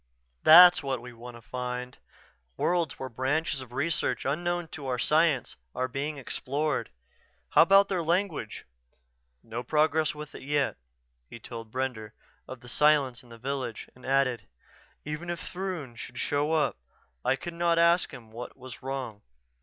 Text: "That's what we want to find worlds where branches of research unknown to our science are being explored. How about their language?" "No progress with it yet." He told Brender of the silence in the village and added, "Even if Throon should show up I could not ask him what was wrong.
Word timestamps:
"That's 0.41 0.81
what 0.81 0.99
we 0.99 1.13
want 1.13 1.37
to 1.37 1.43
find 1.43 1.99
worlds 2.57 2.97
where 2.97 3.07
branches 3.07 3.61
of 3.61 3.71
research 3.71 4.25
unknown 4.25 4.69
to 4.69 4.87
our 4.87 4.97
science 4.97 5.55
are 5.75 5.87
being 5.87 6.17
explored. 6.17 6.89
How 7.49 7.61
about 7.61 7.87
their 7.87 8.01
language?" 8.01 8.65
"No 9.43 9.61
progress 9.61 10.15
with 10.15 10.33
it 10.33 10.41
yet." 10.41 10.77
He 11.29 11.37
told 11.39 11.71
Brender 11.71 12.13
of 12.47 12.61
the 12.61 12.67
silence 12.67 13.21
in 13.21 13.29
the 13.29 13.37
village 13.37 13.89
and 13.93 14.03
added, 14.03 14.47
"Even 15.05 15.29
if 15.29 15.39
Throon 15.39 15.95
should 15.95 16.17
show 16.17 16.51
up 16.51 16.77
I 17.23 17.35
could 17.35 17.53
not 17.53 17.77
ask 17.77 18.11
him 18.11 18.31
what 18.31 18.57
was 18.57 18.81
wrong. 18.81 19.21